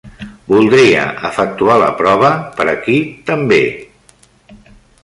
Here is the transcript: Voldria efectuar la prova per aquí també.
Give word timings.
Voldria 0.53 1.03
efectuar 1.29 1.75
la 1.83 1.91
prova 2.01 2.33
per 2.59 2.69
aquí 2.75 2.99
també. 3.31 3.63